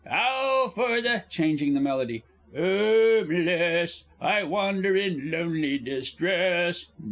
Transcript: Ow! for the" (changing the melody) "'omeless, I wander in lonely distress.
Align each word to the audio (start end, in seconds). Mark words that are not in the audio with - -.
Ow! 0.11 0.67
for 0.73 0.99
the" 0.99 1.25
(changing 1.29 1.75
the 1.75 1.79
melody) 1.79 2.23
"'omeless, 2.55 4.01
I 4.19 4.41
wander 4.41 4.95
in 4.97 5.29
lonely 5.29 5.77
distress. 5.77 6.87